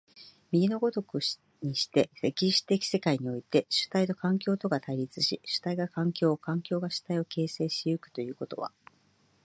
[0.51, 1.19] 右の如く
[1.61, 8.71] にして、歴史的世界において、主体と環境とが対立し、主体が環境を、環境が主体を形成し行くということは、